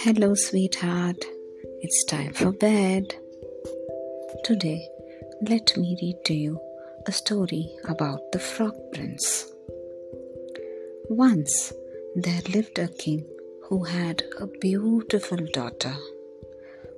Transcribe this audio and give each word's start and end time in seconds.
Hello, 0.00 0.34
sweetheart. 0.34 1.24
It's 1.80 2.04
time 2.04 2.34
for 2.34 2.52
bed. 2.52 3.14
Today, 4.44 4.86
let 5.40 5.74
me 5.78 5.96
read 6.02 6.24
to 6.26 6.34
you 6.34 6.60
a 7.06 7.12
story 7.12 7.74
about 7.88 8.32
the 8.32 8.38
Frog 8.38 8.74
Prince. 8.92 9.50
Once 11.08 11.72
there 12.14 12.42
lived 12.52 12.78
a 12.78 12.88
king 12.88 13.24
who 13.62 13.84
had 13.84 14.24
a 14.38 14.46
beautiful 14.46 15.38
daughter. 15.54 15.96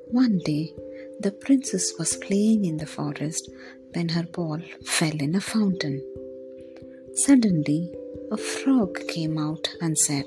One 0.08 0.38
day, 0.38 0.74
the 1.20 1.30
princess 1.30 1.94
was 1.96 2.16
playing 2.16 2.64
in 2.64 2.76
the 2.76 2.86
forest 2.86 3.50
when 3.96 4.10
her 4.10 4.24
ball 4.24 4.60
fell 4.84 5.18
in 5.26 5.34
a 5.34 5.40
fountain. 5.40 5.96
Suddenly, 7.14 7.94
a 8.30 8.36
frog 8.36 9.00
came 9.08 9.38
out 9.38 9.66
and 9.80 9.96
said, 9.96 10.26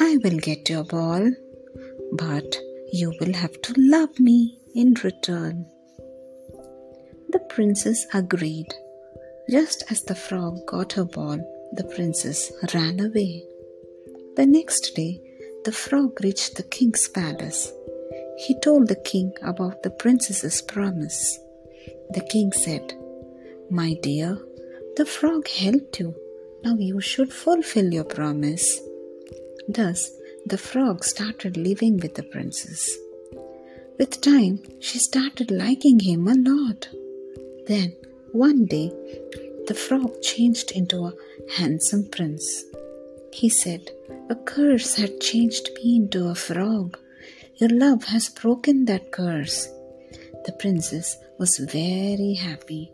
I 0.00 0.18
will 0.24 0.38
get 0.38 0.68
your 0.68 0.82
ball, 0.82 1.30
but 2.12 2.58
you 2.92 3.14
will 3.20 3.34
have 3.34 3.62
to 3.62 3.74
love 3.78 4.18
me 4.18 4.58
in 4.74 4.94
return. 5.04 5.66
The 7.28 7.38
princess 7.48 8.04
agreed. 8.12 8.74
Just 9.48 9.84
as 9.88 10.02
the 10.02 10.16
frog 10.16 10.66
got 10.66 10.94
her 10.94 11.04
ball, 11.04 11.38
the 11.72 11.84
princess 11.84 12.50
ran 12.74 12.98
away. 12.98 13.44
The 14.34 14.46
next 14.46 14.96
day, 14.96 15.20
the 15.64 15.72
frog 15.72 16.18
reached 16.24 16.56
the 16.56 16.64
king's 16.64 17.06
palace. 17.08 17.72
He 18.38 18.58
told 18.58 18.88
the 18.88 19.02
king 19.12 19.32
about 19.42 19.84
the 19.84 19.90
princess's 19.90 20.62
promise. 20.62 21.38
The 22.10 22.26
king 22.30 22.52
said, 22.52 22.94
My 23.70 23.94
dear, 24.02 24.38
the 24.96 25.06
frog 25.06 25.48
helped 25.48 26.00
you. 26.00 26.14
Now 26.64 26.76
you 26.76 27.00
should 27.00 27.32
fulfill 27.32 27.92
your 27.92 28.04
promise. 28.04 28.80
Thus, 29.68 30.10
the 30.46 30.58
frog 30.58 31.04
started 31.04 31.56
living 31.56 31.98
with 31.98 32.14
the 32.14 32.22
princess. 32.22 32.96
With 33.98 34.20
time, 34.20 34.60
she 34.80 34.98
started 34.98 35.50
liking 35.50 36.00
him 36.00 36.26
a 36.26 36.34
lot. 36.34 36.88
Then, 37.66 37.94
one 38.32 38.66
day, 38.66 38.92
the 39.66 39.74
frog 39.74 40.22
changed 40.22 40.72
into 40.72 41.04
a 41.04 41.14
handsome 41.56 42.08
prince. 42.08 42.64
He 43.32 43.48
said, 43.48 43.90
A 44.30 44.34
curse 44.34 44.94
had 44.94 45.20
changed 45.20 45.70
me 45.76 45.96
into 45.96 46.28
a 46.28 46.34
frog. 46.34 46.98
Your 47.56 47.70
love 47.70 48.04
has 48.04 48.28
broken 48.28 48.84
that 48.86 49.10
curse. 49.10 49.68
The 50.44 50.52
princess 50.52 51.16
was 51.38 51.58
very 51.58 52.34
happy. 52.34 52.92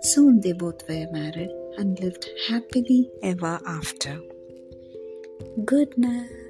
Soon 0.00 0.40
they 0.40 0.52
both 0.52 0.88
were 0.88 1.06
married 1.10 1.50
and 1.78 1.98
lived 2.00 2.28
happily 2.48 3.10
ever 3.22 3.60
after. 3.66 4.18
Good 5.64 5.96
night. 5.98 6.43